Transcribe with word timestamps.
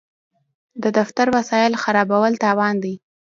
د 0.83 0.85
دفتر 0.99 1.27
وسایل 1.37 1.73
خرابول 1.83 2.33
تاوان 2.43 2.75
دی. 2.83 2.95